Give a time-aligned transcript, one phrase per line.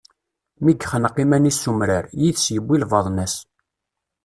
[0.63, 3.35] Mi yexneq iman-is s umrar, yid-s yuwi lbaḍna-s.